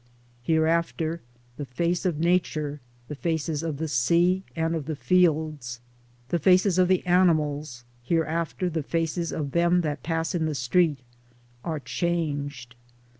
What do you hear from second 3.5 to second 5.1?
of the sea and the